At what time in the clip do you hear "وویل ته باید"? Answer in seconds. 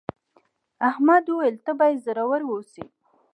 1.29-2.03